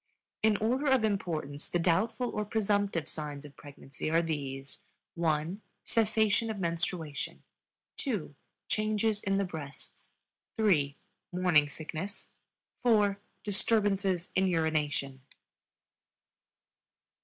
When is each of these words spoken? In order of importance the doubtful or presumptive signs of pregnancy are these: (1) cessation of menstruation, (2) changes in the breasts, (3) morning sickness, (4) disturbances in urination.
In 0.41 0.57
order 0.57 0.87
of 0.87 1.03
importance 1.03 1.69
the 1.69 1.77
doubtful 1.77 2.27
or 2.31 2.43
presumptive 2.43 3.07
signs 3.07 3.45
of 3.45 3.55
pregnancy 3.55 4.09
are 4.09 4.23
these: 4.23 4.79
(1) 5.13 5.61
cessation 5.85 6.49
of 6.49 6.57
menstruation, 6.57 7.43
(2) 7.97 8.33
changes 8.67 9.21
in 9.21 9.37
the 9.37 9.45
breasts, 9.45 10.13
(3) 10.57 10.97
morning 11.31 11.69
sickness, 11.69 12.31
(4) 12.81 13.17
disturbances 13.43 14.31
in 14.33 14.47
urination. 14.47 15.21